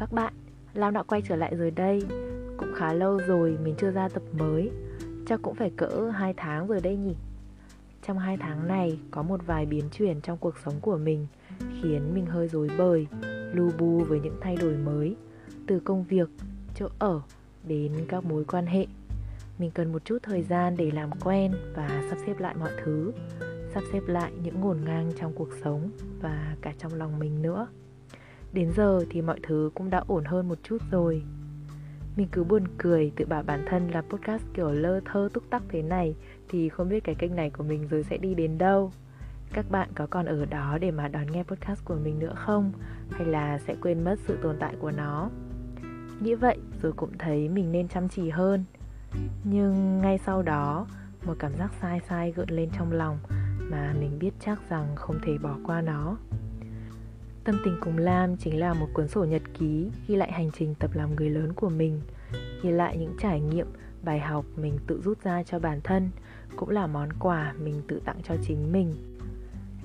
các 0.00 0.12
bạn, 0.12 0.32
Lam 0.74 0.94
đã 0.94 1.02
quay 1.02 1.22
trở 1.28 1.36
lại 1.36 1.56
rồi 1.56 1.70
đây 1.70 2.02
Cũng 2.56 2.72
khá 2.74 2.92
lâu 2.92 3.20
rồi 3.26 3.58
mình 3.64 3.74
chưa 3.78 3.90
ra 3.90 4.08
tập 4.08 4.22
mới. 4.32 4.70
Chắc 5.26 5.40
cũng 5.42 5.54
phải 5.54 5.70
cỡ 5.76 6.10
2 6.14 6.34
tháng 6.36 6.66
rồi 6.66 6.80
đây 6.80 6.96
nhỉ? 6.96 7.16
Trong 8.06 8.18
2 8.18 8.36
tháng 8.36 8.68
này 8.68 8.98
có 9.10 9.22
một 9.22 9.40
vài 9.46 9.66
biến 9.66 9.84
chuyển 9.92 10.20
trong 10.20 10.38
cuộc 10.38 10.54
sống 10.64 10.74
của 10.80 10.98
mình 10.98 11.26
Khiến 11.58 12.14
mình 12.14 12.26
hơi 12.26 12.48
rối 12.48 12.68
bời, 12.78 13.06
lu 13.52 13.70
bu 13.78 13.98
với 13.98 14.20
những 14.20 14.36
thay 14.40 14.56
đổi 14.56 14.76
mới 14.76 15.16
Từ 15.66 15.80
công 15.80 16.04
việc, 16.04 16.28
chỗ 16.74 16.88
ở 16.98 17.20
đến 17.64 17.92
các 18.08 18.24
mối 18.24 18.44
quan 18.44 18.66
hệ. 18.66 18.86
Mình 19.58 19.70
cần 19.70 19.92
một 19.92 20.04
chút 20.04 20.18
thời 20.22 20.42
gian 20.42 20.76
để 20.76 20.90
làm 20.90 21.10
quen 21.24 21.52
và 21.74 22.02
sắp 22.10 22.18
xếp 22.26 22.34
lại 22.38 22.54
mọi 22.54 22.70
thứ 22.84 23.12
Sắp 23.74 23.82
xếp 23.92 24.00
lại 24.06 24.32
những 24.42 24.60
ngổn 24.60 24.78
ngang 24.84 25.12
trong 25.20 25.32
cuộc 25.34 25.48
sống 25.64 25.90
và 26.20 26.56
cả 26.62 26.72
trong 26.78 26.94
lòng 26.94 27.18
mình 27.18 27.42
nữa. 27.42 27.66
Đến 28.52 28.72
giờ 28.76 29.04
thì 29.10 29.22
mọi 29.22 29.40
thứ 29.42 29.70
cũng 29.74 29.90
đã 29.90 30.02
ổn 30.06 30.24
hơn 30.24 30.48
một 30.48 30.58
chút 30.62 30.78
rồi 30.90 31.22
Mình 32.16 32.28
cứ 32.32 32.44
buồn 32.44 32.64
cười 32.78 33.12
tự 33.16 33.26
bảo 33.26 33.42
bản 33.42 33.64
thân 33.66 33.88
là 33.88 34.02
podcast 34.02 34.42
kiểu 34.54 34.70
lơ 34.70 35.00
thơ 35.04 35.28
túc 35.32 35.50
tắc 35.50 35.62
thế 35.68 35.82
này 35.82 36.14
Thì 36.48 36.68
không 36.68 36.88
biết 36.88 37.04
cái 37.04 37.14
kênh 37.14 37.36
này 37.36 37.50
của 37.50 37.64
mình 37.64 37.88
rồi 37.88 38.02
sẽ 38.02 38.16
đi 38.16 38.34
đến 38.34 38.58
đâu 38.58 38.92
Các 39.52 39.70
bạn 39.70 39.88
có 39.94 40.06
còn 40.06 40.26
ở 40.26 40.44
đó 40.44 40.78
để 40.80 40.90
mà 40.90 41.08
đón 41.08 41.26
nghe 41.32 41.42
podcast 41.42 41.84
của 41.84 41.94
mình 41.94 42.18
nữa 42.18 42.34
không? 42.36 42.72
Hay 43.10 43.26
là 43.26 43.58
sẽ 43.58 43.74
quên 43.82 44.04
mất 44.04 44.16
sự 44.26 44.38
tồn 44.42 44.56
tại 44.60 44.74
của 44.80 44.90
nó? 44.90 45.30
Nghĩ 46.20 46.34
vậy 46.34 46.58
rồi 46.82 46.92
cũng 46.92 47.18
thấy 47.18 47.48
mình 47.48 47.72
nên 47.72 47.88
chăm 47.88 48.08
chỉ 48.08 48.30
hơn 48.30 48.64
Nhưng 49.44 49.98
ngay 49.98 50.18
sau 50.18 50.42
đó, 50.42 50.86
một 51.26 51.34
cảm 51.38 51.52
giác 51.58 51.72
sai 51.80 52.00
sai 52.08 52.32
gợn 52.32 52.48
lên 52.48 52.70
trong 52.78 52.92
lòng 52.92 53.18
Mà 53.70 53.94
mình 54.00 54.18
biết 54.18 54.30
chắc 54.40 54.68
rằng 54.68 54.96
không 54.96 55.18
thể 55.22 55.38
bỏ 55.38 55.56
qua 55.66 55.80
nó 55.80 56.16
Tâm 57.50 57.60
tình 57.64 57.76
cùng 57.80 57.98
Lam 57.98 58.36
chính 58.36 58.60
là 58.60 58.74
một 58.74 58.86
cuốn 58.92 59.08
sổ 59.08 59.24
nhật 59.24 59.42
ký 59.58 59.90
ghi 60.08 60.16
lại 60.16 60.32
hành 60.32 60.50
trình 60.50 60.74
tập 60.74 60.90
làm 60.94 61.16
người 61.16 61.30
lớn 61.30 61.52
của 61.52 61.68
mình, 61.68 62.00
ghi 62.62 62.70
lại 62.70 62.96
những 62.96 63.14
trải 63.18 63.40
nghiệm, 63.40 63.66
bài 64.02 64.20
học 64.20 64.44
mình 64.56 64.78
tự 64.86 65.00
rút 65.04 65.22
ra 65.22 65.42
cho 65.42 65.58
bản 65.58 65.80
thân, 65.84 66.10
cũng 66.56 66.68
là 66.68 66.86
món 66.86 67.12
quà 67.12 67.54
mình 67.62 67.82
tự 67.88 68.00
tặng 68.04 68.16
cho 68.22 68.34
chính 68.42 68.72
mình. 68.72 68.94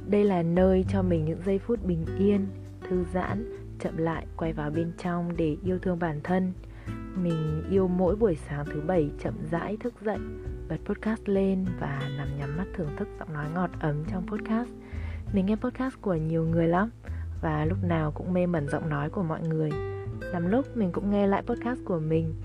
Đây 0.08 0.24
là 0.24 0.44
nơi 0.44 0.86
cho 0.90 1.02
mình 1.02 1.26
những 1.26 1.42
giây 1.46 1.60
phút 1.60 1.86
bình 1.86 2.06
yên, 2.20 2.48
thư 2.90 3.06
giãn, 3.14 3.58
chậm 3.80 3.98
lại 3.98 4.26
quay 4.38 4.54
vào 4.54 4.70
bên 4.70 4.92
trong 4.98 5.38
để 5.38 5.58
yêu 5.64 5.80
thương 5.80 6.00
bản 6.00 6.20
thân. 6.24 6.54
Mình 7.16 7.64
yêu 7.70 7.88
mỗi 7.88 8.16
buổi 8.16 8.38
sáng 8.50 8.66
thứ 8.66 8.82
bảy 8.88 9.10
chậm 9.20 9.34
rãi 9.52 9.78
thức 9.78 9.94
dậy, 10.02 10.20
bật 10.70 10.78
podcast 10.86 11.22
lên 11.26 11.66
và 11.80 12.02
nằm 12.18 12.28
nhắm 12.40 12.58
mắt 12.58 12.66
thưởng 12.76 12.90
thức 12.98 13.08
giọng 13.20 13.34
nói 13.34 13.46
ngọt 13.54 13.70
ấm 13.80 14.04
trong 14.12 14.28
podcast. 14.28 14.70
Mình 15.34 15.46
nghe 15.46 15.56
podcast 15.56 15.96
của 16.02 16.16
nhiều 16.16 16.46
người 16.46 16.68
lắm 16.68 16.90
và 17.42 17.66
lúc 17.66 17.78
nào 17.84 18.12
cũng 18.12 18.34
mê 18.34 18.46
mẩn 18.46 18.70
giọng 18.70 18.90
nói 18.90 19.10
của 19.10 19.24
mọi 19.24 19.42
người. 19.42 19.70
Lắm 20.22 20.48
lúc 20.48 20.78
mình 20.78 20.92
cũng 20.92 21.12
nghe 21.12 21.28
lại 21.28 21.44
podcast 21.48 21.80
của 21.86 22.00
mình. 22.00 22.36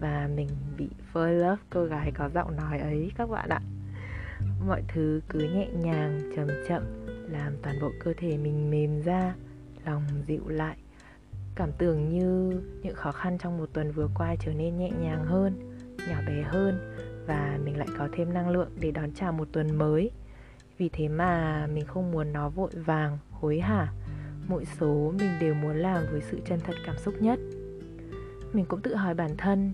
Và 0.00 0.28
mình 0.34 0.48
bị 0.76 0.88
fall 1.12 1.32
love 1.32 1.62
cô 1.70 1.84
gái 1.84 2.12
có 2.14 2.28
giọng 2.34 2.56
nói 2.56 2.78
ấy, 2.78 3.12
các 3.16 3.30
bạn 3.30 3.48
ạ. 3.48 3.60
Mọi 4.66 4.82
thứ 4.88 5.20
cứ 5.28 5.38
nhẹ 5.38 5.68
nhàng, 5.72 6.20
chậm 6.36 6.48
chậm, 6.68 6.82
làm 7.28 7.52
toàn 7.62 7.76
bộ 7.80 7.90
cơ 8.04 8.12
thể 8.16 8.36
mình 8.36 8.70
mềm 8.70 9.02
ra, 9.02 9.34
lòng 9.84 10.02
dịu 10.26 10.48
lại. 10.48 10.76
Cảm 11.54 11.72
tưởng 11.78 12.08
như 12.08 12.60
những 12.82 12.94
khó 12.94 13.12
khăn 13.12 13.38
trong 13.38 13.58
một 13.58 13.68
tuần 13.72 13.92
vừa 13.92 14.08
qua 14.14 14.34
trở 14.40 14.52
nên 14.52 14.78
nhẹ 14.78 14.90
nhàng 14.90 15.24
hơn, 15.24 15.76
nhỏ 16.08 16.16
bé 16.26 16.42
hơn. 16.42 16.94
Và 17.26 17.58
mình 17.64 17.78
lại 17.78 17.88
có 17.98 18.08
thêm 18.12 18.34
năng 18.34 18.48
lượng 18.48 18.70
để 18.80 18.90
đón 18.90 19.12
chào 19.14 19.32
một 19.32 19.48
tuần 19.52 19.78
mới. 19.78 20.10
Vì 20.78 20.88
thế 20.92 21.08
mà 21.08 21.66
mình 21.66 21.84
không 21.86 22.12
muốn 22.12 22.32
nó 22.32 22.48
vội 22.48 22.70
vàng, 22.74 23.18
hối 23.30 23.60
hả 23.60 23.92
mỗi 24.50 24.64
số 24.64 25.12
mình 25.18 25.30
đều 25.40 25.54
muốn 25.54 25.76
làm 25.76 26.02
với 26.10 26.20
sự 26.30 26.40
chân 26.44 26.60
thật 26.60 26.74
cảm 26.86 26.98
xúc 26.98 27.14
nhất. 27.20 27.38
Mình 28.52 28.64
cũng 28.68 28.80
tự 28.80 28.94
hỏi 28.94 29.14
bản 29.14 29.36
thân 29.38 29.72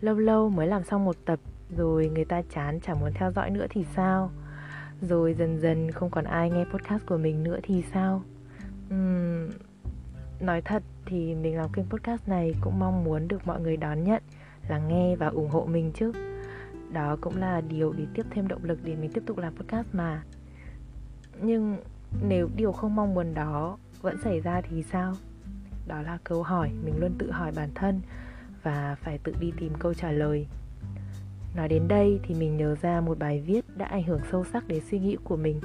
lâu 0.00 0.14
lâu 0.14 0.50
mới 0.50 0.66
làm 0.66 0.84
xong 0.84 1.04
một 1.04 1.16
tập 1.24 1.40
rồi 1.76 2.08
người 2.08 2.24
ta 2.24 2.42
chán 2.42 2.80
chẳng 2.80 3.00
muốn 3.00 3.12
theo 3.14 3.32
dõi 3.32 3.50
nữa 3.50 3.66
thì 3.70 3.84
sao? 3.96 4.30
Rồi 5.00 5.34
dần 5.34 5.60
dần 5.60 5.90
không 5.90 6.10
còn 6.10 6.24
ai 6.24 6.50
nghe 6.50 6.64
podcast 6.64 7.06
của 7.06 7.16
mình 7.16 7.42
nữa 7.42 7.58
thì 7.62 7.84
sao? 7.92 8.22
Uhm, 8.94 9.50
nói 10.40 10.62
thật 10.62 10.82
thì 11.06 11.34
mình 11.34 11.56
làm 11.56 11.72
kênh 11.72 11.86
podcast 11.86 12.28
này 12.28 12.54
cũng 12.60 12.78
mong 12.78 13.04
muốn 13.04 13.28
được 13.28 13.46
mọi 13.46 13.60
người 13.60 13.76
đón 13.76 14.04
nhận 14.04 14.22
lắng 14.68 14.88
nghe 14.88 15.16
và 15.16 15.26
ủng 15.26 15.50
hộ 15.50 15.66
mình 15.66 15.92
chứ. 15.94 16.12
Đó 16.92 17.16
cũng 17.20 17.36
là 17.36 17.60
điều 17.60 17.92
để 17.92 18.06
tiếp 18.14 18.26
thêm 18.30 18.48
động 18.48 18.64
lực 18.64 18.78
để 18.84 18.96
mình 18.96 19.10
tiếp 19.14 19.22
tục 19.26 19.38
làm 19.38 19.56
podcast 19.56 19.86
mà. 19.92 20.22
Nhưng 21.42 21.76
nếu 22.28 22.48
điều 22.56 22.72
không 22.72 22.96
mong 22.96 23.14
muốn 23.14 23.34
đó 23.34 23.78
vẫn 24.02 24.16
xảy 24.24 24.40
ra 24.40 24.60
thì 24.60 24.82
sao? 24.82 25.14
Đó 25.86 26.02
là 26.02 26.18
câu 26.24 26.42
hỏi, 26.42 26.70
mình 26.84 26.94
luôn 27.00 27.14
tự 27.18 27.30
hỏi 27.30 27.52
bản 27.56 27.70
thân 27.74 28.00
và 28.62 28.96
phải 29.00 29.18
tự 29.18 29.34
đi 29.40 29.52
tìm 29.58 29.72
câu 29.78 29.94
trả 29.94 30.10
lời. 30.10 30.46
Nói 31.56 31.68
đến 31.68 31.88
đây 31.88 32.20
thì 32.22 32.34
mình 32.34 32.56
nhớ 32.56 32.76
ra 32.82 33.00
một 33.00 33.18
bài 33.18 33.40
viết 33.46 33.64
đã 33.76 33.86
ảnh 33.86 34.02
hưởng 34.02 34.20
sâu 34.30 34.44
sắc 34.44 34.68
đến 34.68 34.82
suy 34.90 34.98
nghĩ 34.98 35.16
của 35.24 35.36
mình, 35.36 35.60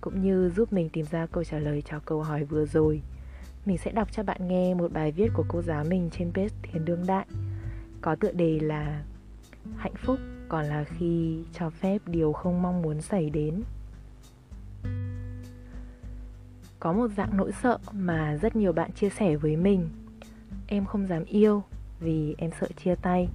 cũng 0.00 0.22
như 0.22 0.50
giúp 0.56 0.72
mình 0.72 0.88
tìm 0.88 1.06
ra 1.10 1.26
câu 1.26 1.44
trả 1.44 1.58
lời 1.58 1.82
cho 1.82 2.00
câu 2.04 2.22
hỏi 2.22 2.44
vừa 2.44 2.66
rồi. 2.66 3.02
Mình 3.66 3.78
sẽ 3.78 3.92
đọc 3.92 4.12
cho 4.12 4.22
bạn 4.22 4.48
nghe 4.48 4.74
một 4.74 4.92
bài 4.92 5.12
viết 5.12 5.28
của 5.34 5.44
cô 5.48 5.62
giáo 5.62 5.84
mình 5.84 6.10
trên 6.12 6.32
page 6.32 6.54
thiền 6.62 6.84
đương 6.84 7.06
đại. 7.06 7.26
Có 8.00 8.14
tựa 8.14 8.32
đề 8.32 8.60
là 8.60 9.04
hạnh 9.76 9.94
phúc 9.96 10.18
còn 10.48 10.64
là 10.64 10.84
khi 10.84 11.44
cho 11.52 11.70
phép 11.70 12.02
điều 12.06 12.32
không 12.32 12.62
mong 12.62 12.82
muốn 12.82 13.00
xảy 13.00 13.30
đến 13.30 13.62
có 16.82 16.92
một 16.92 17.08
dạng 17.16 17.36
nỗi 17.36 17.52
sợ 17.62 17.78
mà 17.92 18.38
rất 18.42 18.56
nhiều 18.56 18.72
bạn 18.72 18.92
chia 18.92 19.08
sẻ 19.10 19.36
với 19.36 19.56
mình. 19.56 19.88
Em 20.66 20.84
không 20.84 21.06
dám 21.06 21.24
yêu 21.24 21.62
vì 22.00 22.34
em 22.38 22.50
sợ 22.60 22.68
chia 22.84 22.94
tay. 22.94 23.28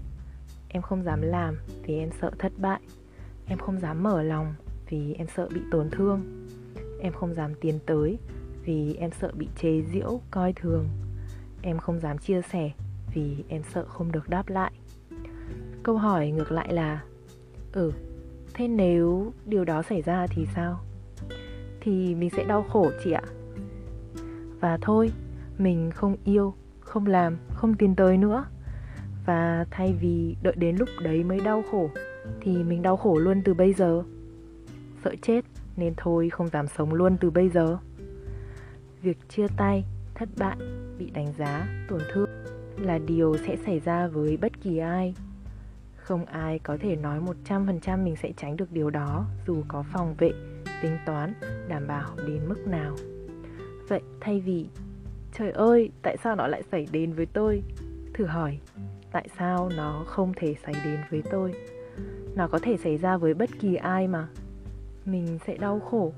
Em 0.69 0.81
không 0.81 1.03
dám 1.03 1.21
làm 1.21 1.57
vì 1.83 1.97
em 1.97 2.09
sợ 2.21 2.31
thất 2.39 2.51
bại. 2.57 2.79
Em 3.45 3.57
không 3.57 3.79
dám 3.79 4.03
mở 4.03 4.23
lòng 4.23 4.53
vì 4.89 5.13
em 5.13 5.27
sợ 5.35 5.49
bị 5.53 5.61
tổn 5.71 5.89
thương. 5.89 6.47
Em 7.01 7.13
không 7.13 7.33
dám 7.33 7.53
tiến 7.61 7.79
tới 7.85 8.17
vì 8.65 8.95
em 8.95 9.11
sợ 9.21 9.31
bị 9.37 9.47
chế 9.61 9.81
giễu, 9.93 10.21
coi 10.31 10.53
thường. 10.53 10.87
Em 11.61 11.77
không 11.77 11.99
dám 11.99 12.17
chia 12.17 12.41
sẻ 12.41 12.71
vì 13.13 13.43
em 13.49 13.61
sợ 13.73 13.85
không 13.85 14.11
được 14.11 14.29
đáp 14.29 14.49
lại. 14.49 14.71
Câu 15.83 15.97
hỏi 15.97 16.31
ngược 16.31 16.51
lại 16.51 16.73
là 16.73 17.03
ừ 17.71 17.91
thế 18.53 18.67
nếu 18.67 19.33
điều 19.45 19.65
đó 19.65 19.81
xảy 19.81 20.01
ra 20.01 20.27
thì 20.27 20.45
sao? 20.55 20.79
Thì 21.81 22.15
mình 22.15 22.29
sẽ 22.29 22.43
đau 22.43 22.63
khổ 22.63 22.91
chị 23.03 23.11
ạ 23.11 23.23
và 24.59 24.77
thôi 24.81 25.11
mình 25.57 25.91
không 25.91 26.15
yêu 26.23 26.53
không 26.79 27.05
làm 27.05 27.37
không 27.53 27.73
tiến 27.73 27.95
tới 27.95 28.17
nữa. 28.17 28.45
Và 29.25 29.65
thay 29.71 29.93
vì 30.01 30.35
đợi 30.41 30.55
đến 30.57 30.75
lúc 30.75 30.89
đấy 31.01 31.23
mới 31.23 31.39
đau 31.39 31.63
khổ 31.71 31.89
thì 32.41 32.63
mình 32.63 32.81
đau 32.81 32.97
khổ 32.97 33.17
luôn 33.17 33.41
từ 33.45 33.53
bây 33.53 33.73
giờ. 33.73 34.03
Sợ 35.03 35.15
chết 35.21 35.45
nên 35.77 35.93
thôi 35.97 36.29
không 36.29 36.47
dám 36.47 36.67
sống 36.67 36.93
luôn 36.93 37.17
từ 37.17 37.29
bây 37.29 37.49
giờ. 37.49 37.77
Việc 39.01 39.17
chia 39.29 39.47
tay 39.57 39.85
thất 40.15 40.29
bại 40.37 40.57
bị 40.97 41.09
đánh 41.09 41.33
giá 41.37 41.67
tổn 41.89 42.01
thương 42.13 42.29
là 42.77 42.97
điều 42.97 43.37
sẽ 43.37 43.55
xảy 43.65 43.79
ra 43.79 44.07
với 44.07 44.37
bất 44.37 44.61
kỳ 44.61 44.77
ai. 44.77 45.15
Không 45.95 46.25
ai 46.25 46.59
có 46.59 46.77
thể 46.81 46.95
nói 46.95 47.21
100% 47.45 48.03
mình 48.03 48.15
sẽ 48.15 48.31
tránh 48.37 48.57
được 48.57 48.71
điều 48.71 48.89
đó 48.89 49.25
dù 49.47 49.63
có 49.67 49.83
phòng 49.93 50.15
vệ, 50.17 50.31
tính 50.81 50.97
toán, 51.05 51.33
đảm 51.67 51.87
bảo 51.87 52.09
đến 52.27 52.49
mức 52.49 52.67
nào. 52.67 52.95
Vậy 53.87 54.01
thay 54.21 54.39
vì 54.39 54.67
Trời 55.33 55.51
ơi, 55.51 55.91
tại 56.01 56.17
sao 56.23 56.35
nó 56.35 56.47
lại 56.47 56.63
xảy 56.71 56.87
đến 56.91 57.13
với 57.13 57.25
tôi? 57.25 57.63
Thử 58.13 58.25
hỏi, 58.25 58.59
tại 59.11 59.29
sao 59.37 59.69
nó 59.77 60.03
không 60.07 60.33
thể 60.35 60.55
xảy 60.65 60.73
đến 60.85 60.99
với 61.11 61.23
tôi? 61.31 61.53
Nó 62.35 62.47
có 62.47 62.59
thể 62.59 62.77
xảy 62.77 62.97
ra 62.97 63.17
với 63.17 63.33
bất 63.33 63.49
kỳ 63.59 63.75
ai 63.75 64.07
mà 64.07 64.27
Mình 65.05 65.39
sẽ 65.47 65.57
đau 65.57 65.79
khổ 65.79 66.13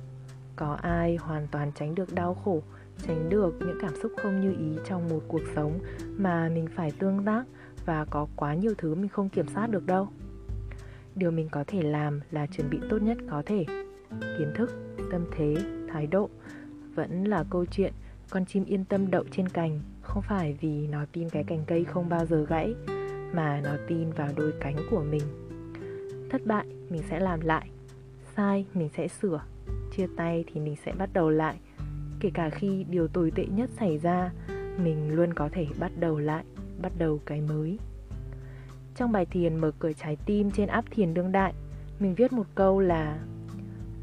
Có 0.56 0.77
ai 0.81 1.16
hoàn 1.16 1.48
toàn 1.51 1.71
tránh 1.75 1.95
được 1.95 2.13
đau 2.13 2.33
khổ 2.33 2.62
Tránh 3.07 3.30
được 3.30 3.56
những 3.60 3.77
cảm 3.81 3.94
xúc 4.01 4.12
không 4.22 4.42
như 4.42 4.51
ý 4.51 4.77
trong 4.86 5.10
một 5.10 5.22
cuộc 5.27 5.42
sống 5.56 5.80
Mà 6.18 6.50
mình 6.54 6.68
phải 6.75 6.92
tương 7.00 7.25
tác 7.25 7.44
Và 7.86 8.06
có 8.06 8.27
quá 8.36 8.54
nhiều 8.54 8.74
thứ 8.77 8.95
mình 8.95 9.10
không 9.10 9.30
kiểm 9.30 9.45
soát 9.48 9.68
được 9.68 9.86
đâu 9.86 10.07
Điều 11.15 11.31
mình 11.31 11.50
có 11.51 11.63
thể 11.68 11.81
làm 11.81 12.19
là 12.31 12.48
chuẩn 12.48 12.69
bị 12.69 12.80
tốt 12.89 13.01
nhất 13.01 13.18
có 13.30 13.44
thể 13.45 13.65
Kiến 14.38 14.54
thức, 14.56 14.72
tâm 15.12 15.25
thế, 15.31 15.56
thái 15.94 16.07
độ 16.07 16.30
vẫn 17.00 17.24
là 17.24 17.44
câu 17.50 17.66
chuyện, 17.66 17.94
con 18.30 18.46
chim 18.46 18.66
yên 18.66 18.86
tâm 18.86 19.12
đậu 19.12 19.24
trên 19.31 19.50
cành. 19.50 19.80
Không 20.01 20.24
phải 20.24 20.57
vì 20.62 20.88
nó 20.88 21.06
tin 21.12 21.30
cái 21.30 21.44
cành 21.44 21.63
cây 21.68 21.84
không 21.84 22.10
bao 22.10 22.25
giờ 22.25 22.46
gãy, 22.50 22.74
mà 23.34 23.62
nó 23.63 23.72
tin 23.88 24.12
vào 24.12 24.30
đôi 24.36 24.54
cánh 24.60 24.75
của 24.92 25.04
mình. 25.04 25.22
Thất 26.30 26.46
bại, 26.46 26.66
mình 26.90 27.01
sẽ 27.10 27.19
làm 27.19 27.42
lại. 27.42 27.69
Sai, 28.36 28.66
mình 28.74 28.90
sẽ 28.98 29.07
sửa. 29.07 29.42
Chia 29.98 30.07
tay 30.18 30.44
thì 30.48 30.62
mình 30.62 30.75
sẽ 30.86 30.92
bắt 30.92 31.10
đầu 31.13 31.30
lại. 31.30 31.56
Kể 32.19 32.31
cả 32.34 32.50
khi 32.50 32.86
điều 32.90 33.07
tồi 33.07 33.31
tệ 33.36 33.46
nhất 33.46 33.69
xảy 33.80 33.98
ra, 33.98 34.31
mình 34.84 35.16
luôn 35.16 35.34
có 35.34 35.50
thể 35.51 35.68
bắt 35.80 35.92
đầu 36.00 36.19
lại, 36.19 36.44
bắt 36.81 36.92
đầu 36.98 37.19
cái 37.25 37.42
mới. 37.42 37.80
Trong 38.96 39.12
bài 39.12 39.25
thiền 39.25 39.57
mở 39.57 39.72
cửa 39.80 39.94
trái 39.94 40.18
tim 40.25 40.51
trên 40.51 40.68
áp 40.68 40.86
thiền 40.92 41.13
đương 41.13 41.31
đại, 41.31 41.54
mình 42.00 42.16
viết 42.16 42.34
một 42.34 42.46
câu 42.56 42.80
là 42.80 43.19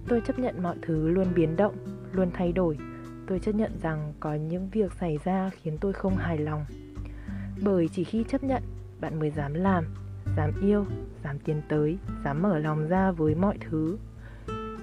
tôi 0.08 0.20
chấp 0.26 0.38
nhận 0.38 0.62
mọi 0.62 0.76
thứ 0.82 1.08
luôn 1.08 1.26
biến 1.34 1.56
động, 1.56 1.74
luôn 2.12 2.30
thay 2.34 2.52
đổi. 2.52 2.78
Tôi 3.26 3.38
chấp 3.38 3.54
nhận 3.54 3.72
rằng 3.82 4.12
có 4.20 4.34
những 4.34 4.68
việc 4.70 4.92
xảy 4.92 5.18
ra 5.24 5.50
khiến 5.62 5.78
tôi 5.80 5.92
không 5.92 6.16
hài 6.16 6.38
lòng. 6.38 6.64
Bởi 7.62 7.88
chỉ 7.88 8.04
khi 8.04 8.24
chấp 8.28 8.44
nhận, 8.44 8.62
bạn 9.00 9.18
mới 9.18 9.30
dám 9.30 9.54
làm, 9.54 9.84
dám 10.36 10.50
yêu, 10.62 10.84
dám 11.24 11.38
tiến 11.38 11.62
tới, 11.68 11.98
dám 12.24 12.42
mở 12.42 12.58
lòng 12.58 12.88
ra 12.88 13.10
với 13.10 13.34
mọi 13.34 13.58
thứ. 13.60 13.98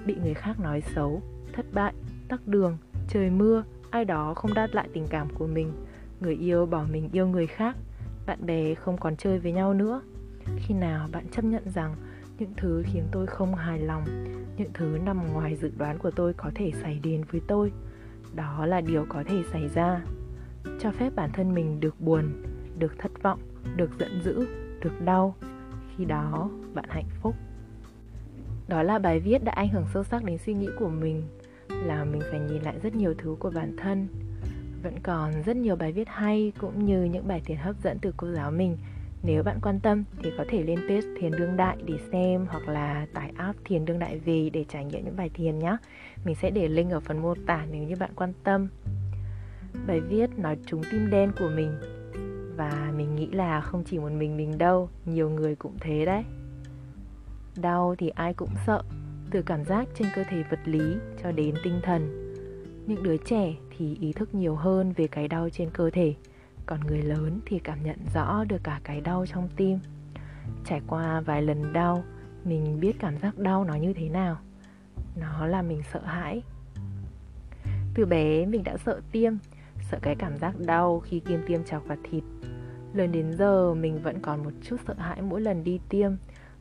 Bị 0.06 0.14
người 0.22 0.34
khác 0.34 0.60
nói 0.60 0.82
xấu, 0.94 1.22
thất 1.52 1.66
bại, 1.72 1.94
tắc 2.28 2.48
đường, 2.48 2.78
trời 3.08 3.30
mưa, 3.30 3.64
ai 3.90 4.04
đó 4.04 4.34
không 4.34 4.54
đáp 4.54 4.68
lại 4.72 4.88
tình 4.92 5.06
cảm 5.10 5.28
của 5.34 5.46
mình. 5.46 5.72
Người 6.20 6.34
yêu 6.34 6.66
bỏ 6.66 6.84
mình 6.92 7.08
yêu 7.12 7.26
người 7.26 7.46
khác, 7.46 7.76
bạn 8.26 8.46
bè 8.46 8.74
không 8.74 8.98
còn 8.98 9.16
chơi 9.16 9.38
với 9.38 9.52
nhau 9.52 9.74
nữa. 9.74 10.00
Khi 10.56 10.74
nào 10.74 11.08
bạn 11.12 11.28
chấp 11.28 11.44
nhận 11.44 11.62
rằng 11.70 11.94
những 12.38 12.52
thứ 12.56 12.82
khiến 12.86 13.04
tôi 13.12 13.26
không 13.26 13.54
hài 13.54 13.78
lòng, 13.78 14.04
những 14.56 14.70
thứ 14.74 14.98
nằm 15.04 15.32
ngoài 15.32 15.56
dự 15.56 15.70
đoán 15.76 15.98
của 15.98 16.10
tôi 16.10 16.32
có 16.32 16.50
thể 16.54 16.72
xảy 16.82 17.00
đến 17.02 17.24
với 17.30 17.40
tôi. 17.46 17.72
Đó 18.34 18.66
là 18.66 18.80
điều 18.80 19.06
có 19.08 19.24
thể 19.26 19.42
xảy 19.52 19.68
ra. 19.68 20.00
Cho 20.80 20.90
phép 20.90 21.12
bản 21.16 21.30
thân 21.32 21.54
mình 21.54 21.80
được 21.80 22.00
buồn, 22.00 22.42
được 22.78 22.98
thất 22.98 23.22
vọng, 23.22 23.40
được 23.76 23.90
giận 23.98 24.20
dữ, 24.24 24.46
được 24.80 25.00
đau. 25.04 25.34
Khi 25.96 26.04
đó, 26.04 26.50
bạn 26.74 26.84
hạnh 26.88 27.08
phúc. 27.22 27.34
Đó 28.68 28.82
là 28.82 28.98
bài 28.98 29.20
viết 29.20 29.44
đã 29.44 29.52
ảnh 29.52 29.68
hưởng 29.68 29.86
sâu 29.94 30.04
sắc 30.04 30.24
đến 30.24 30.38
suy 30.38 30.54
nghĩ 30.54 30.68
của 30.78 30.88
mình, 30.88 31.22
là 31.68 32.04
mình 32.04 32.22
phải 32.30 32.40
nhìn 32.40 32.62
lại 32.62 32.78
rất 32.82 32.94
nhiều 32.94 33.14
thứ 33.18 33.36
của 33.38 33.50
bản 33.50 33.76
thân. 33.76 34.08
Vẫn 34.82 34.94
còn 35.02 35.32
rất 35.46 35.56
nhiều 35.56 35.76
bài 35.76 35.92
viết 35.92 36.08
hay, 36.08 36.52
cũng 36.60 36.84
như 36.84 37.04
những 37.04 37.28
bài 37.28 37.42
thiền 37.44 37.56
hấp 37.56 37.76
dẫn 37.82 37.98
từ 38.02 38.14
cô 38.16 38.32
giáo 38.32 38.50
mình 38.50 38.76
nếu 39.26 39.42
bạn 39.42 39.58
quan 39.62 39.80
tâm 39.80 40.04
thì 40.22 40.30
có 40.38 40.44
thể 40.48 40.62
lên 40.62 40.78
page 40.88 41.08
Thiền 41.20 41.32
Đương 41.32 41.56
Đại 41.56 41.76
để 41.84 41.94
xem 42.12 42.46
hoặc 42.50 42.68
là 42.68 43.06
tải 43.14 43.32
app 43.36 43.58
Thiền 43.64 43.84
Đương 43.84 43.98
Đại 43.98 44.18
về 44.18 44.50
để 44.52 44.64
trải 44.68 44.84
nghiệm 44.84 45.04
những 45.04 45.16
bài 45.16 45.30
thiền 45.34 45.58
nhé. 45.58 45.76
Mình 46.24 46.34
sẽ 46.34 46.50
để 46.50 46.68
link 46.68 46.92
ở 46.92 47.00
phần 47.00 47.22
mô 47.22 47.34
tả 47.46 47.66
nếu 47.70 47.82
như 47.82 47.94
bạn 48.00 48.10
quan 48.16 48.32
tâm. 48.44 48.68
Bài 49.86 50.00
viết 50.00 50.38
nói 50.38 50.56
trúng 50.66 50.82
tim 50.90 51.10
đen 51.10 51.32
của 51.38 51.48
mình 51.56 51.72
và 52.56 52.92
mình 52.96 53.16
nghĩ 53.16 53.26
là 53.26 53.60
không 53.60 53.84
chỉ 53.84 53.98
một 53.98 54.12
mình 54.12 54.36
mình 54.36 54.58
đâu, 54.58 54.88
nhiều 55.04 55.30
người 55.30 55.54
cũng 55.54 55.76
thế 55.80 56.04
đấy. 56.04 56.22
Đau 57.56 57.94
thì 57.98 58.08
ai 58.08 58.34
cũng 58.34 58.50
sợ, 58.66 58.82
từ 59.30 59.42
cảm 59.42 59.64
giác 59.64 59.88
trên 59.94 60.08
cơ 60.14 60.24
thể 60.30 60.42
vật 60.50 60.60
lý 60.64 60.96
cho 61.22 61.32
đến 61.32 61.54
tinh 61.64 61.80
thần. 61.82 62.34
Những 62.86 63.02
đứa 63.02 63.16
trẻ 63.16 63.54
thì 63.78 63.96
ý 64.00 64.12
thức 64.12 64.34
nhiều 64.34 64.54
hơn 64.54 64.92
về 64.92 65.06
cái 65.06 65.28
đau 65.28 65.48
trên 65.50 65.70
cơ 65.70 65.90
thể 65.90 66.14
còn 66.66 66.80
người 66.80 67.02
lớn 67.02 67.40
thì 67.46 67.58
cảm 67.58 67.82
nhận 67.82 67.98
rõ 68.14 68.44
được 68.44 68.64
cả 68.64 68.80
cái 68.84 69.00
đau 69.00 69.26
trong 69.26 69.48
tim. 69.56 69.78
Trải 70.64 70.80
qua 70.86 71.20
vài 71.20 71.42
lần 71.42 71.72
đau, 71.72 72.04
mình 72.44 72.80
biết 72.80 72.92
cảm 72.98 73.18
giác 73.18 73.38
đau 73.38 73.64
nó 73.64 73.74
như 73.74 73.92
thế 73.92 74.08
nào. 74.08 74.38
Nó 75.16 75.46
là 75.46 75.62
mình 75.62 75.82
sợ 75.92 76.00
hãi. 76.04 76.42
Từ 77.94 78.06
bé 78.06 78.46
mình 78.46 78.62
đã 78.64 78.76
sợ 78.76 79.00
tiêm, 79.12 79.32
sợ 79.90 79.98
cái 80.02 80.14
cảm 80.18 80.36
giác 80.36 80.54
đau 80.58 81.00
khi 81.00 81.20
kim 81.20 81.40
tiêm 81.46 81.64
chọc 81.64 81.86
vào 81.86 81.98
thịt. 82.10 82.24
Lớn 82.94 83.12
đến 83.12 83.32
giờ 83.32 83.74
mình 83.74 84.02
vẫn 84.02 84.20
còn 84.22 84.44
một 84.44 84.52
chút 84.62 84.76
sợ 84.86 84.94
hãi 84.98 85.22
mỗi 85.22 85.40
lần 85.40 85.64
đi 85.64 85.80
tiêm, 85.88 86.12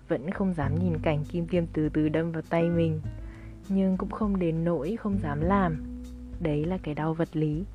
vẫn 0.07 0.31
không 0.31 0.53
dám 0.53 0.75
nhìn 0.75 0.99
cảnh 1.03 1.25
kim 1.25 1.47
tiêm 1.47 1.65
từ 1.73 1.89
từ 1.89 2.09
đâm 2.09 2.31
vào 2.31 2.41
tay 2.49 2.63
mình. 2.63 3.01
Nhưng 3.69 3.97
cũng 3.97 4.11
không 4.11 4.39
đến 4.39 4.63
nỗi 4.63 4.95
không 4.99 5.19
dám 5.19 5.41
làm. 5.41 5.83
Đấy 6.39 6.65
là 6.65 6.77
cái 6.83 6.95
đau 6.95 7.13
vật 7.13 7.29
lý, 7.33 7.65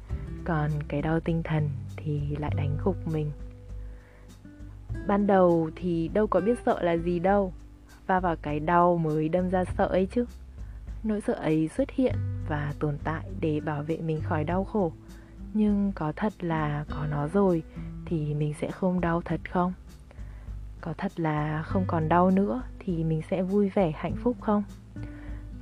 còn 0.44 0.70
cái 0.88 1.02
đau 1.02 1.20
tinh 1.20 1.42
thần 1.42 1.68
thì 2.08 2.36
lại 2.36 2.52
đánh 2.56 2.78
gục 2.84 2.96
mình. 3.06 3.30
Ban 5.06 5.26
đầu 5.26 5.70
thì 5.76 6.08
đâu 6.08 6.26
có 6.26 6.40
biết 6.40 6.58
sợ 6.66 6.82
là 6.82 6.96
gì 6.96 7.18
đâu, 7.18 7.52
va 8.06 8.20
vào 8.20 8.36
cái 8.42 8.60
đau 8.60 8.96
mới 8.96 9.28
đâm 9.28 9.50
ra 9.50 9.64
sợ 9.64 9.86
ấy 9.86 10.06
chứ. 10.06 10.24
Nỗi 11.04 11.20
sợ 11.20 11.32
ấy 11.32 11.68
xuất 11.76 11.90
hiện 11.90 12.14
và 12.48 12.74
tồn 12.78 12.98
tại 13.04 13.30
để 13.40 13.60
bảo 13.60 13.82
vệ 13.82 13.98
mình 13.98 14.20
khỏi 14.20 14.44
đau 14.44 14.64
khổ. 14.64 14.92
Nhưng 15.54 15.92
có 15.94 16.12
thật 16.16 16.32
là 16.40 16.84
có 16.90 17.06
nó 17.10 17.28
rồi 17.28 17.62
thì 18.06 18.34
mình 18.34 18.54
sẽ 18.60 18.70
không 18.70 19.00
đau 19.00 19.22
thật 19.24 19.40
không? 19.50 19.72
Có 20.80 20.94
thật 20.98 21.20
là 21.20 21.62
không 21.62 21.84
còn 21.86 22.08
đau 22.08 22.30
nữa 22.30 22.62
thì 22.78 23.04
mình 23.04 23.22
sẽ 23.30 23.42
vui 23.42 23.68
vẻ, 23.68 23.92
hạnh 23.96 24.16
phúc 24.16 24.36
không? 24.40 24.62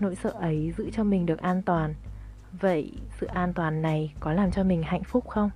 Nỗi 0.01 0.17
sợ 0.17 0.31
ấy 0.31 0.73
giữ 0.79 0.91
cho 0.93 1.05
mình 1.05 1.27
được 1.27 1.39
an 1.39 1.63
toàn. 1.63 1.95
Vậy 2.61 2.93
sự 3.21 3.27
an 3.27 3.53
toàn 3.55 3.83
này 3.83 4.15
có 4.21 4.33
làm 4.33 4.51
cho 4.51 4.65
mình 4.65 4.83
hạnh 4.83 5.05
phúc 5.05 5.29
không? 5.29 5.51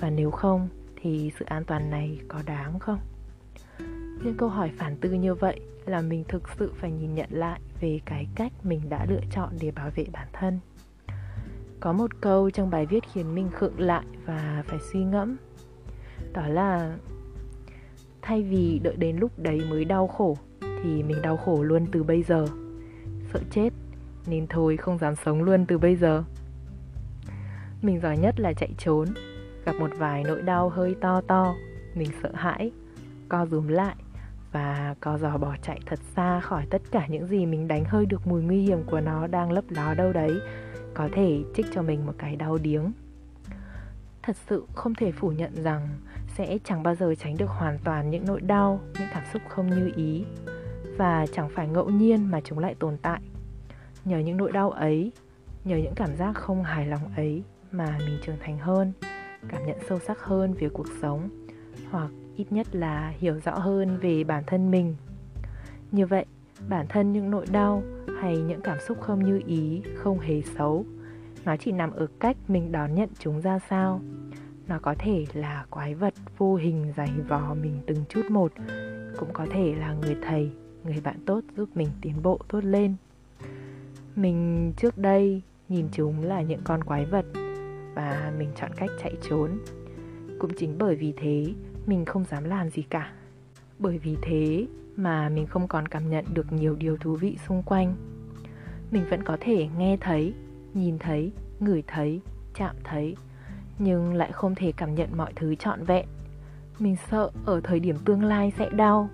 Và 0.00 0.10
nếu 0.10 0.30
không, 0.30 0.68
thì 0.96 1.32
sự 1.38 1.44
an 1.44 1.64
toàn 1.64 1.90
này 1.90 2.20
có 2.28 2.42
đáng 2.46 2.78
không? 2.78 2.98
Những 4.24 4.34
câu 4.38 4.48
hỏi 4.48 4.70
phản 4.78 4.96
tư 4.96 5.12
như 5.12 5.34
vậy 5.34 5.60
là 5.86 6.00
mình 6.00 6.24
thực 6.28 6.42
sự 6.58 6.72
phải 6.76 6.90
nhìn 6.90 7.14
nhận 7.14 7.28
lại 7.30 7.60
về 7.80 8.00
cái 8.04 8.26
cách 8.34 8.52
mình 8.62 8.80
đã 8.88 9.06
lựa 9.08 9.20
chọn 9.30 9.52
để 9.60 9.70
bảo 9.70 9.90
vệ 9.94 10.04
bản 10.12 10.28
thân. 10.32 10.60
Có 11.80 11.92
một 11.92 12.10
câu 12.20 12.50
trong 12.50 12.70
bài 12.70 12.86
viết 12.86 13.04
khiến 13.12 13.34
mình 13.34 13.50
khựng 13.50 13.80
lại 13.80 14.04
và 14.24 14.62
phải 14.66 14.78
suy 14.92 15.04
ngẫm. 15.04 15.36
Đó 16.32 16.46
là, 16.46 16.96
thay 18.22 18.42
vì 18.42 18.80
đợi 18.82 18.96
đến 18.96 19.16
lúc 19.16 19.38
đấy 19.38 19.60
mới 19.70 19.84
đau 19.84 20.06
khổ, 20.06 20.36
thì 20.60 21.02
mình 21.02 21.22
đau 21.22 21.36
khổ 21.36 21.62
luôn 21.62 21.86
từ 21.92 22.02
bây 22.02 22.22
giờ. 22.22 22.46
Sợ 23.32 23.40
chết, 23.50 23.70
nên 24.26 24.46
thôi 24.46 24.76
không 24.76 24.98
dám 24.98 25.14
sống 25.24 25.42
luôn 25.42 25.66
từ 25.66 25.78
bây 25.78 25.96
giờ. 25.96 26.24
Mình 27.82 28.00
giỏi 28.00 28.18
nhất 28.18 28.40
là 28.40 28.52
chạy 28.52 28.74
trốn 28.78 29.08
gặp 29.66 29.76
một 29.78 29.90
vài 29.98 30.24
nỗi 30.24 30.42
đau 30.42 30.68
hơi 30.68 30.96
to 31.00 31.20
to, 31.20 31.54
mình 31.94 32.08
sợ 32.22 32.30
hãi, 32.34 32.70
co 33.28 33.46
rúm 33.46 33.68
lại 33.68 33.94
và 34.52 34.94
co 35.00 35.18
giò 35.18 35.38
bỏ 35.38 35.56
chạy 35.62 35.80
thật 35.86 35.98
xa 36.16 36.40
khỏi 36.40 36.66
tất 36.70 36.82
cả 36.90 37.06
những 37.06 37.26
gì 37.26 37.46
mình 37.46 37.68
đánh 37.68 37.84
hơi 37.84 38.06
được 38.06 38.26
mùi 38.26 38.42
nguy 38.42 38.60
hiểm 38.60 38.82
của 38.86 39.00
nó 39.00 39.26
đang 39.26 39.52
lấp 39.52 39.64
ló 39.68 39.94
đâu 39.94 40.12
đấy, 40.12 40.40
có 40.94 41.08
thể 41.12 41.42
trích 41.54 41.66
cho 41.74 41.82
mình 41.82 42.06
một 42.06 42.12
cái 42.18 42.36
đau 42.36 42.58
điếng. 42.58 42.92
Thật 44.22 44.36
sự 44.48 44.64
không 44.74 44.94
thể 44.94 45.12
phủ 45.12 45.30
nhận 45.30 45.62
rằng 45.62 45.88
sẽ 46.36 46.58
chẳng 46.64 46.82
bao 46.82 46.94
giờ 46.94 47.14
tránh 47.18 47.36
được 47.36 47.50
hoàn 47.50 47.78
toàn 47.84 48.10
những 48.10 48.24
nỗi 48.26 48.40
đau, 48.40 48.80
những 48.98 49.08
cảm 49.14 49.22
xúc 49.32 49.42
không 49.48 49.70
như 49.70 49.92
ý 49.96 50.24
và 50.96 51.26
chẳng 51.32 51.48
phải 51.54 51.68
ngẫu 51.68 51.90
nhiên 51.90 52.30
mà 52.30 52.40
chúng 52.40 52.58
lại 52.58 52.74
tồn 52.74 52.96
tại. 53.02 53.20
Nhờ 54.04 54.18
những 54.18 54.36
nỗi 54.36 54.52
đau 54.52 54.70
ấy, 54.70 55.12
nhờ 55.64 55.76
những 55.76 55.94
cảm 55.96 56.16
giác 56.16 56.32
không 56.32 56.62
hài 56.62 56.86
lòng 56.86 57.14
ấy 57.16 57.42
mà 57.72 57.98
mình 57.98 58.18
trưởng 58.22 58.36
thành 58.40 58.58
hơn 58.58 58.92
cảm 59.48 59.66
nhận 59.66 59.76
sâu 59.88 59.98
sắc 59.98 60.20
hơn 60.20 60.54
về 60.54 60.68
cuộc 60.68 60.86
sống, 61.02 61.28
hoặc 61.90 62.10
ít 62.36 62.52
nhất 62.52 62.66
là 62.72 63.08
hiểu 63.18 63.40
rõ 63.44 63.58
hơn 63.58 63.98
về 63.98 64.24
bản 64.24 64.44
thân 64.46 64.70
mình. 64.70 64.96
Như 65.92 66.06
vậy, 66.06 66.24
bản 66.68 66.86
thân 66.88 67.12
những 67.12 67.30
nỗi 67.30 67.46
đau 67.52 67.82
hay 68.20 68.36
những 68.36 68.60
cảm 68.60 68.78
xúc 68.86 69.00
không 69.00 69.24
như 69.24 69.40
ý, 69.46 69.82
không 69.96 70.18
hề 70.18 70.42
xấu, 70.42 70.84
nó 71.44 71.56
chỉ 71.56 71.72
nằm 71.72 71.92
ở 71.92 72.06
cách 72.20 72.36
mình 72.48 72.72
đón 72.72 72.94
nhận 72.94 73.08
chúng 73.18 73.40
ra 73.40 73.58
sao. 73.70 74.00
Nó 74.68 74.78
có 74.82 74.94
thể 74.98 75.24
là 75.34 75.66
quái 75.70 75.94
vật 75.94 76.14
vô 76.38 76.54
hình 76.54 76.92
dày 76.96 77.10
vò 77.28 77.54
mình 77.54 77.80
từng 77.86 78.04
chút 78.08 78.30
một, 78.30 78.52
cũng 79.18 79.28
có 79.32 79.46
thể 79.50 79.74
là 79.74 79.92
người 79.92 80.16
thầy, 80.22 80.50
người 80.84 81.00
bạn 81.04 81.16
tốt 81.26 81.40
giúp 81.56 81.68
mình 81.74 81.88
tiến 82.00 82.22
bộ 82.22 82.38
tốt 82.48 82.64
lên. 82.64 82.94
Mình 84.16 84.72
trước 84.76 84.98
đây 84.98 85.42
nhìn 85.68 85.86
chúng 85.92 86.22
là 86.22 86.42
những 86.42 86.60
con 86.64 86.84
quái 86.84 87.04
vật 87.04 87.24
và 87.96 88.32
mình 88.38 88.48
chọn 88.56 88.70
cách 88.76 88.90
chạy 89.02 89.14
trốn. 89.28 89.58
Cũng 90.38 90.50
chính 90.56 90.78
bởi 90.78 90.96
vì 90.96 91.14
thế, 91.16 91.46
mình 91.86 92.04
không 92.04 92.24
dám 92.24 92.44
làm 92.44 92.70
gì 92.70 92.82
cả. 92.82 93.12
Bởi 93.78 93.98
vì 93.98 94.16
thế 94.22 94.66
mà 94.96 95.28
mình 95.28 95.46
không 95.46 95.68
còn 95.68 95.88
cảm 95.88 96.10
nhận 96.10 96.24
được 96.34 96.52
nhiều 96.52 96.74
điều 96.74 96.96
thú 96.96 97.16
vị 97.16 97.38
xung 97.48 97.62
quanh. 97.62 97.94
Mình 98.90 99.04
vẫn 99.10 99.22
có 99.22 99.36
thể 99.40 99.68
nghe 99.78 99.96
thấy, 100.00 100.34
nhìn 100.74 100.98
thấy, 100.98 101.32
ngửi 101.60 101.82
thấy, 101.86 102.20
chạm 102.54 102.76
thấy, 102.84 103.16
nhưng 103.78 104.14
lại 104.14 104.32
không 104.32 104.54
thể 104.54 104.72
cảm 104.72 104.94
nhận 104.94 105.16
mọi 105.16 105.32
thứ 105.36 105.54
trọn 105.54 105.84
vẹn. 105.84 106.06
Mình 106.78 106.96
sợ 107.10 107.30
ở 107.44 107.60
thời 107.64 107.80
điểm 107.80 107.96
tương 108.04 108.24
lai 108.24 108.52
sẽ 108.58 108.70
đau, 108.70 109.08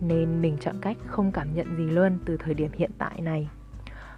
nên 0.00 0.42
mình 0.42 0.56
chọn 0.60 0.76
cách 0.80 0.96
không 1.06 1.32
cảm 1.32 1.54
nhận 1.54 1.76
gì 1.76 1.84
luôn 1.84 2.18
từ 2.24 2.36
thời 2.36 2.54
điểm 2.54 2.70
hiện 2.74 2.90
tại 2.98 3.20
này. 3.20 3.48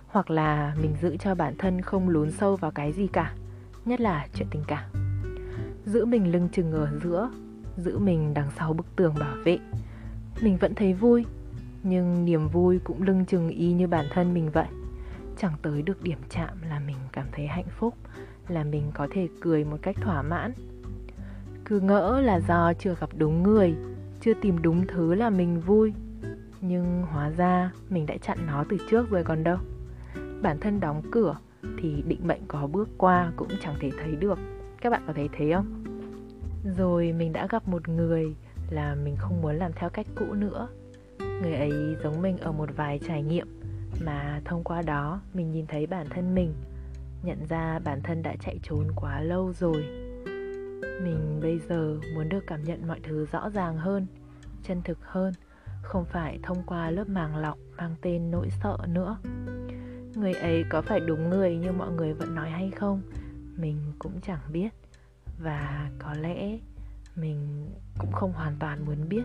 Hoặc 0.06 0.30
là 0.30 0.76
mình 0.83 0.94
giữ 1.02 1.16
cho 1.16 1.35
bản 1.35 1.54
thân 1.59 1.80
không 1.80 2.09
lún 2.09 2.30
sâu 2.30 2.56
vào 2.56 2.71
cái 2.71 2.92
gì 2.92 3.06
cả 3.06 3.35
nhất 3.84 4.00
là 4.00 4.26
chuyện 4.34 4.48
tình 4.50 4.62
cảm. 4.66 4.90
Giữ 5.84 6.04
mình 6.04 6.32
lưng 6.32 6.48
chừng 6.52 6.72
ở 6.72 6.88
giữa, 7.02 7.30
giữ 7.76 7.98
mình 7.98 8.34
đằng 8.34 8.50
sau 8.58 8.72
bức 8.72 8.86
tường 8.96 9.14
bảo 9.20 9.36
vệ. 9.44 9.58
Mình 10.42 10.56
vẫn 10.56 10.74
thấy 10.74 10.94
vui, 10.94 11.24
nhưng 11.82 12.24
niềm 12.24 12.48
vui 12.48 12.78
cũng 12.84 13.02
lưng 13.02 13.24
chừng 13.26 13.48
y 13.48 13.72
như 13.72 13.86
bản 13.86 14.06
thân 14.10 14.34
mình 14.34 14.50
vậy. 14.50 14.66
Chẳng 15.38 15.52
tới 15.62 15.82
được 15.82 16.02
điểm 16.02 16.18
chạm 16.30 16.48
là 16.68 16.80
mình 16.80 16.96
cảm 17.12 17.26
thấy 17.32 17.46
hạnh 17.46 17.68
phúc, 17.78 17.94
là 18.48 18.64
mình 18.64 18.90
có 18.94 19.08
thể 19.10 19.28
cười 19.40 19.64
một 19.64 19.76
cách 19.82 19.96
thỏa 20.00 20.22
mãn. 20.22 20.52
Cứ 21.64 21.80
ngỡ 21.80 22.20
là 22.20 22.40
do 22.48 22.72
chưa 22.72 22.96
gặp 23.00 23.10
đúng 23.16 23.42
người, 23.42 23.74
chưa 24.20 24.34
tìm 24.34 24.62
đúng 24.62 24.86
thứ 24.86 25.14
là 25.14 25.30
mình 25.30 25.60
vui. 25.60 25.92
Nhưng 26.60 27.02
hóa 27.02 27.30
ra 27.30 27.70
mình 27.90 28.06
đã 28.06 28.16
chặn 28.16 28.38
nó 28.46 28.64
từ 28.68 28.76
trước 28.90 29.10
rồi 29.10 29.24
còn 29.24 29.44
đâu. 29.44 29.58
Bản 30.42 30.60
thân 30.60 30.80
đóng 30.80 31.02
cửa 31.10 31.36
thì 31.78 32.02
định 32.06 32.21
mệnh 32.26 32.40
có 32.49 32.66
bước 32.66 32.88
qua 32.99 33.33
cũng 33.37 33.49
chẳng 33.61 33.76
thể 33.80 33.90
thấy 33.99 34.16
được. 34.16 34.38
Các 34.80 34.90
bạn 34.90 35.02
có 35.06 35.12
thấy 35.12 35.28
thế 35.33 35.52
không? 35.54 35.85
Rồi 36.76 37.12
mình 37.12 37.33
đã 37.33 37.47
gặp 37.47 37.68
một 37.68 37.88
người 37.88 38.35
là 38.71 38.94
mình 38.94 39.16
không 39.16 39.42
muốn 39.42 39.56
làm 39.56 39.73
theo 39.73 39.90
cách 39.90 40.06
cũ 40.14 40.33
nữa. 40.33 40.68
Người 41.18 41.54
ấy 41.54 41.97
giống 42.02 42.23
mình 42.23 42.38
ở 42.38 42.52
một 42.52 42.68
vài 42.76 43.00
trải 43.06 43.23
nghiệm 43.23 43.61
mà 44.04 44.40
thông 44.44 44.64
qua 44.64 44.83
đó 44.83 45.21
mình 45.35 45.50
nhìn 45.50 45.66
thấy 45.66 45.87
bản 45.87 46.06
thân 46.11 46.35
mình, 46.35 46.54
nhận 47.23 47.47
ra 47.49 47.78
bản 47.78 48.00
thân 48.02 48.23
đã 48.23 48.35
chạy 48.40 48.59
trốn 48.62 48.88
quá 48.97 49.21
lâu 49.21 49.52
rồi. 49.52 49.85
Mình 51.02 51.38
bây 51.42 51.59
giờ 51.68 51.99
muốn 52.14 52.28
được 52.28 52.44
cảm 52.47 52.64
nhận 52.64 52.88
mọi 52.88 53.00
thứ 53.02 53.26
rõ 53.33 53.50
ràng 53.50 53.76
hơn, 53.76 54.06
chân 54.62 54.83
thực 54.85 54.99
hơn, 55.02 55.33
không 55.83 56.04
phải 56.04 56.38
thông 56.42 56.62
qua 56.66 56.90
lớp 56.90 57.09
màng 57.09 57.37
lọc 57.37 57.59
mang 57.76 57.94
tên 58.02 58.30
nỗi 58.30 58.49
sợ 58.62 58.78
nữa 58.88 59.16
người 60.16 60.33
ấy 60.33 60.64
có 60.71 60.83
phải 60.83 61.00
đúng 61.00 61.30
người 61.30 61.56
như 61.56 61.73
mọi 61.73 61.92
người 61.92 62.14
vẫn 62.14 62.35
nói 62.35 62.50
hay 62.50 62.71
không? 62.71 63.02
Mình 63.56 63.76
cũng 63.99 64.21
chẳng 64.21 64.40
biết. 64.52 64.68
Và 65.38 65.90
có 65.99 66.14
lẽ 66.14 66.59
mình 67.16 67.71
cũng 67.99 68.12
không 68.12 68.33
hoàn 68.33 68.56
toàn 68.59 68.87
muốn 68.87 69.09
biết. 69.09 69.25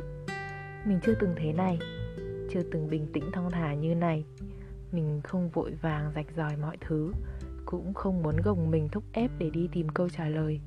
Mình 0.86 1.00
chưa 1.04 1.14
từng 1.20 1.34
thế 1.38 1.54
này, 1.54 1.80
chưa 2.52 2.64
từng 2.72 2.90
bình 2.90 3.08
tĩnh 3.14 3.32
thong 3.34 3.52
thả 3.52 3.74
như 3.74 3.96
này. 3.96 4.26
Mình 4.92 5.22
không 5.24 5.50
vội 5.50 5.74
vàng 5.82 6.12
rạch 6.16 6.28
ròi 6.38 6.58
mọi 6.58 6.78
thứ, 6.82 7.12
cũng 7.66 7.94
không 7.94 8.24
muốn 8.24 8.38
gồng 8.44 8.72
mình 8.72 8.90
thúc 8.90 9.04
ép 9.14 9.32
để 9.38 9.50
đi 9.50 9.70
tìm 9.72 9.90
câu 9.90 10.10
trả 10.10 10.30
lời. 10.30 10.60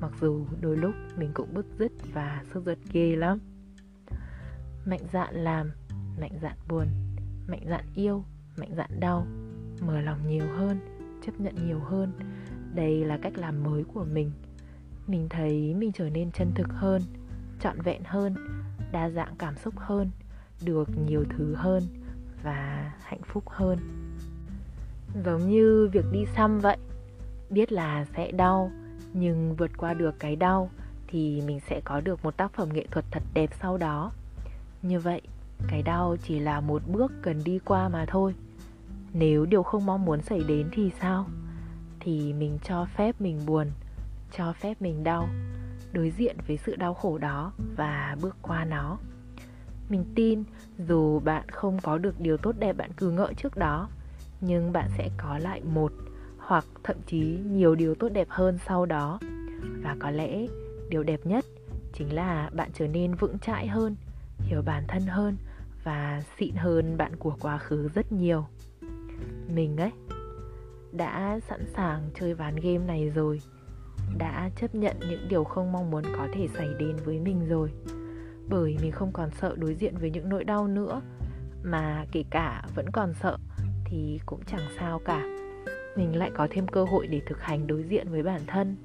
Mặc 0.00 0.12
dù 0.20 0.46
đôi 0.60 0.76
lúc 0.76 0.94
mình 1.16 1.30
cũng 1.34 1.54
bứt 1.54 1.66
rứt 1.78 1.92
và 2.12 2.44
sốt 2.54 2.62
ruột 2.66 2.78
ghê 2.92 3.16
lắm. 3.16 3.38
Mạnh 4.84 5.06
dạn 5.12 5.34
làm, 5.34 5.70
mạnh 6.20 6.38
dạn 6.42 6.56
buồn, 6.68 6.86
mạnh 7.48 7.62
dạn 7.68 7.84
yêu, 7.94 8.24
mạnh 8.56 8.74
dạn 8.76 9.00
đau 9.00 9.26
mở 9.82 10.00
lòng 10.00 10.18
nhiều 10.28 10.46
hơn, 10.56 10.80
chấp 11.26 11.40
nhận 11.40 11.66
nhiều 11.66 11.80
hơn. 11.80 12.12
Đây 12.74 13.04
là 13.04 13.18
cách 13.22 13.38
làm 13.38 13.64
mới 13.64 13.84
của 13.94 14.04
mình. 14.12 14.30
Mình 15.06 15.28
thấy 15.28 15.74
mình 15.74 15.92
trở 15.92 16.10
nên 16.10 16.30
chân 16.30 16.52
thực 16.54 16.68
hơn, 16.68 17.02
trọn 17.60 17.80
vẹn 17.80 18.02
hơn, 18.04 18.34
đa 18.92 19.10
dạng 19.10 19.34
cảm 19.38 19.56
xúc 19.56 19.74
hơn, 19.76 20.10
được 20.64 20.88
nhiều 21.06 21.24
thứ 21.36 21.54
hơn 21.54 21.82
và 22.42 22.92
hạnh 23.02 23.22
phúc 23.26 23.44
hơn. 23.48 23.78
Giống 25.24 25.50
như 25.50 25.88
việc 25.92 26.04
đi 26.12 26.24
xăm 26.36 26.60
vậy, 26.60 26.76
biết 27.50 27.72
là 27.72 28.04
sẽ 28.16 28.32
đau, 28.32 28.70
nhưng 29.12 29.56
vượt 29.56 29.70
qua 29.76 29.94
được 29.94 30.14
cái 30.18 30.36
đau 30.36 30.70
thì 31.06 31.42
mình 31.46 31.60
sẽ 31.60 31.80
có 31.84 32.00
được 32.00 32.24
một 32.24 32.36
tác 32.36 32.52
phẩm 32.52 32.68
nghệ 32.72 32.86
thuật 32.90 33.04
thật 33.10 33.22
đẹp 33.34 33.50
sau 33.60 33.76
đó. 33.76 34.12
Như 34.82 35.00
vậy, 35.00 35.20
cái 35.68 35.82
đau 35.82 36.16
chỉ 36.22 36.38
là 36.38 36.60
một 36.60 36.82
bước 36.86 37.12
cần 37.22 37.44
đi 37.44 37.58
qua 37.64 37.88
mà 37.88 38.04
thôi 38.08 38.34
nếu 39.18 39.46
điều 39.46 39.62
không 39.62 39.86
mong 39.86 40.04
muốn 40.04 40.22
xảy 40.22 40.40
đến 40.48 40.68
thì 40.72 40.90
sao? 41.00 41.26
Thì 42.00 42.32
mình 42.32 42.58
cho 42.62 42.86
phép 42.96 43.20
mình 43.20 43.40
buồn, 43.46 43.66
cho 44.36 44.52
phép 44.52 44.82
mình 44.82 45.04
đau, 45.04 45.28
đối 45.92 46.10
diện 46.10 46.36
với 46.46 46.56
sự 46.56 46.76
đau 46.76 46.94
khổ 46.94 47.18
đó 47.18 47.52
và 47.76 48.16
bước 48.20 48.36
qua 48.42 48.64
nó. 48.64 48.98
Mình 49.88 50.04
tin 50.14 50.44
dù 50.78 51.20
bạn 51.20 51.48
không 51.48 51.78
có 51.82 51.98
được 51.98 52.20
điều 52.20 52.36
tốt 52.36 52.54
đẹp 52.58 52.76
bạn 52.76 52.90
cứ 52.96 53.10
ngợi 53.10 53.34
trước 53.34 53.56
đó, 53.56 53.88
nhưng 54.40 54.72
bạn 54.72 54.88
sẽ 54.98 55.10
có 55.16 55.38
lại 55.38 55.62
một 55.64 55.92
hoặc 56.38 56.64
thậm 56.84 56.96
chí 57.06 57.38
nhiều 57.46 57.74
điều 57.74 57.94
tốt 57.94 58.08
đẹp 58.08 58.26
hơn 58.30 58.58
sau 58.66 58.86
đó. 58.86 59.18
Và 59.82 59.96
có 60.00 60.10
lẽ 60.10 60.46
điều 60.88 61.02
đẹp 61.02 61.20
nhất 61.24 61.44
chính 61.92 62.14
là 62.14 62.50
bạn 62.52 62.70
trở 62.74 62.86
nên 62.86 63.14
vững 63.14 63.38
chãi 63.38 63.66
hơn, 63.66 63.96
hiểu 64.38 64.62
bản 64.62 64.84
thân 64.88 65.02
hơn 65.02 65.36
và 65.84 66.22
xịn 66.38 66.54
hơn 66.54 66.96
bạn 66.96 67.16
của 67.16 67.36
quá 67.40 67.58
khứ 67.58 67.88
rất 67.94 68.12
nhiều 68.12 68.46
mình 69.48 69.76
ấy 69.76 69.92
đã 70.92 71.40
sẵn 71.48 71.66
sàng 71.74 72.10
chơi 72.14 72.34
ván 72.34 72.56
game 72.56 72.86
này 72.86 73.10
rồi. 73.14 73.40
Đã 74.18 74.50
chấp 74.56 74.74
nhận 74.74 74.96
những 75.08 75.28
điều 75.28 75.44
không 75.44 75.72
mong 75.72 75.90
muốn 75.90 76.04
có 76.16 76.28
thể 76.34 76.48
xảy 76.54 76.68
đến 76.78 76.96
với 77.04 77.18
mình 77.18 77.48
rồi. 77.48 77.72
Bởi 78.48 78.76
mình 78.82 78.92
không 78.92 79.12
còn 79.12 79.30
sợ 79.30 79.54
đối 79.58 79.74
diện 79.74 79.94
với 80.00 80.10
những 80.10 80.28
nỗi 80.28 80.44
đau 80.44 80.66
nữa 80.66 81.00
mà 81.62 82.06
kể 82.12 82.24
cả 82.30 82.64
vẫn 82.74 82.86
còn 82.92 83.14
sợ 83.14 83.36
thì 83.84 84.20
cũng 84.26 84.40
chẳng 84.46 84.68
sao 84.78 85.00
cả. 85.04 85.26
Mình 85.96 86.16
lại 86.16 86.30
có 86.36 86.48
thêm 86.50 86.66
cơ 86.66 86.84
hội 86.84 87.06
để 87.06 87.20
thực 87.26 87.40
hành 87.40 87.66
đối 87.66 87.82
diện 87.82 88.08
với 88.10 88.22
bản 88.22 88.40
thân. 88.46 88.76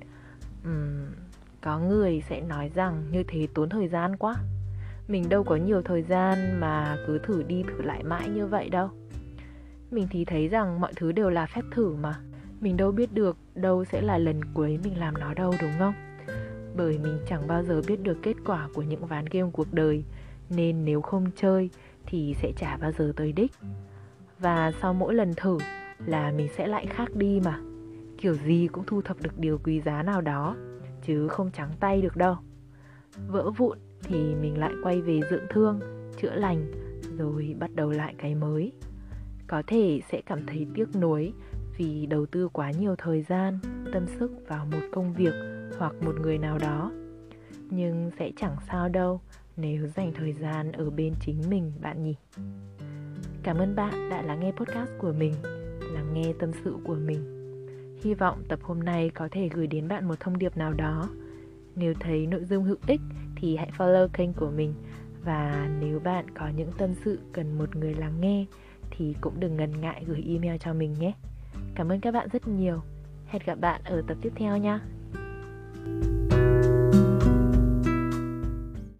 Uhm, 0.68 1.13
có 1.62 1.80
người 1.80 2.24
sẽ 2.30 2.42
nói 2.42 2.72
rằng 2.75 3.04
như 3.12 3.24
thế 3.28 3.48
tốn 3.54 3.70
thời 3.70 3.88
gian 3.88 4.16
quá. 4.16 4.36
Mình 5.08 5.30
đâu 5.30 5.44
có 5.44 5.56
nhiều 5.56 5.82
thời 5.82 6.02
gian 6.02 6.60
mà 6.60 6.98
cứ 7.08 7.20
thử 7.20 7.44
đi 7.44 7.63
thử 7.63 7.82
lại 7.82 8.04
mãi 8.04 8.30
như 8.30 8.48
vậy 8.48 8.70
đâu 8.70 8.90
mình 9.94 10.08
thì 10.12 10.26
thấy 10.26 10.48
rằng 10.48 10.82
mọi 10.82 10.94
thứ 10.96 11.12
đều 11.12 11.30
là 11.30 11.46
phép 11.46 11.62
thử 11.72 11.96
mà. 11.96 12.14
Mình 12.62 12.78
đâu 12.78 12.92
biết 12.92 13.14
được 13.14 13.38
đâu 13.56 13.86
sẽ 13.86 14.02
là 14.02 14.18
lần 14.18 14.42
cuối 14.54 14.80
mình 14.84 15.00
làm 15.00 15.14
nó 15.14 15.34
đâu, 15.34 15.54
đúng 15.62 15.72
không? 15.80 15.94
Bởi 16.76 16.98
mình 16.98 17.20
chẳng 17.28 17.48
bao 17.48 17.64
giờ 17.64 17.82
biết 17.88 18.02
được 18.04 18.18
kết 18.22 18.36
quả 18.46 18.70
của 18.74 18.82
những 18.82 19.06
ván 19.06 19.26
game 19.32 19.50
cuộc 19.54 19.74
đời, 19.74 20.04
nên 20.50 20.86
nếu 20.86 21.02
không 21.02 21.26
chơi 21.36 21.70
thì 22.06 22.36
sẽ 22.42 22.52
chả 22.58 22.78
bao 22.78 22.92
giờ 22.92 23.14
tới 23.16 23.32
đích. 23.32 23.52
Và 24.40 24.72
sau 24.82 24.94
mỗi 24.94 25.14
lần 25.14 25.34
thử 25.38 25.58
là 26.06 26.32
mình 26.32 26.48
sẽ 26.58 26.68
lại 26.68 26.86
khác 26.86 27.16
đi 27.16 27.42
mà. 27.46 27.60
Kiểu 28.18 28.34
gì 28.34 28.68
cũng 28.72 28.84
thu 28.88 29.02
thập 29.02 29.22
được 29.22 29.40
điều 29.40 29.60
quý 29.64 29.82
giá 29.82 30.04
nào 30.04 30.22
đó, 30.22 30.56
chứ 31.06 31.28
không 31.28 31.52
trắng 31.52 31.72
tay 31.80 32.02
được 32.02 32.18
đâu. 32.18 32.36
Vỡ 33.28 33.52
vụn 33.52 33.78
thì 34.04 34.36
mình 34.36 34.58
lại 34.58 34.72
quay 34.84 35.02
về 35.02 35.20
dưỡng 35.30 35.46
thương, 35.50 35.80
chữa 36.22 36.36
lành, 36.36 36.72
rồi 37.18 37.56
bắt 37.60 37.70
đầu 37.76 37.92
lại 37.92 38.16
cái 38.18 38.36
mới 38.36 38.72
có 39.48 39.64
thể 39.68 40.02
sẽ 40.12 40.22
cảm 40.26 40.46
thấy 40.46 40.68
tiếc 40.74 40.96
nuối 40.96 41.34
vì 41.78 42.06
đầu 42.06 42.26
tư 42.26 42.50
quá 42.54 42.72
nhiều 42.72 42.96
thời 42.98 43.22
gian, 43.22 43.60
tâm 43.94 44.06
sức 44.20 44.32
vào 44.48 44.66
một 44.66 44.82
công 44.92 45.14
việc 45.14 45.34
hoặc 45.78 45.94
một 46.02 46.16
người 46.22 46.38
nào 46.38 46.58
đó. 46.58 46.92
Nhưng 47.70 48.12
sẽ 48.20 48.32
chẳng 48.38 48.56
sao 48.68 48.90
đâu 48.90 49.22
nếu 49.58 49.88
dành 49.88 50.12
thời 50.14 50.34
gian 50.34 50.72
ở 50.72 50.90
bên 50.90 51.14
chính 51.20 51.42
mình, 51.50 51.72
bạn 51.82 52.04
nhỉ? 52.04 52.16
Cảm 53.44 53.58
ơn 53.58 53.76
bạn 53.76 54.10
đã 54.10 54.22
lắng 54.22 54.40
nghe 54.40 54.52
podcast 54.52 54.90
của 55.00 55.14
mình, 55.18 55.34
lắng 55.94 56.14
nghe 56.14 56.34
tâm 56.40 56.52
sự 56.64 56.78
của 56.84 56.96
mình. 56.96 57.20
Hy 58.04 58.14
vọng 58.14 58.44
tập 58.50 58.60
hôm 58.64 58.80
nay 58.80 59.10
có 59.10 59.28
thể 59.32 59.50
gửi 59.54 59.68
đến 59.68 59.88
bạn 59.88 60.08
một 60.08 60.20
thông 60.20 60.38
điệp 60.38 60.58
nào 60.58 60.74
đó. 60.74 61.10
Nếu 61.76 61.94
thấy 62.00 62.28
nội 62.28 62.46
dung 62.46 62.64
hữu 62.64 62.78
ích 62.88 63.02
thì 63.36 63.56
hãy 63.56 63.72
follow 63.78 64.08
kênh 64.08 64.34
của 64.34 64.52
mình. 64.56 64.74
Và 65.26 65.70
nếu 65.80 66.00
bạn 66.00 66.26
có 66.30 66.48
những 66.58 66.72
tâm 66.78 66.90
sự 67.06 67.20
cần 67.32 67.58
một 67.58 67.76
người 67.76 67.94
lắng 67.94 68.22
nghe 68.22 68.46
thì 68.98 69.16
cũng 69.22 69.40
đừng 69.40 69.58
ngần 69.58 69.82
ngại 69.82 70.04
gửi 70.08 70.24
email 70.28 70.58
cho 70.60 70.74
mình 70.74 70.94
nhé. 71.00 71.14
Cảm 71.76 71.90
ơn 71.90 72.02
các 72.02 72.12
bạn 72.12 72.28
rất 72.34 72.48
nhiều. 72.48 72.82
Hẹn 73.28 73.42
gặp 73.46 73.60
bạn 73.60 73.82
ở 73.84 74.02
tập 74.08 74.18
tiếp 74.22 74.34
theo 74.36 74.58
nha. 74.58 74.80